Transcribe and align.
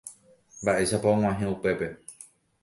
Mba'éichapa 0.61 1.09
og̃uahẽ 1.13 1.47
upépe. 1.53 1.87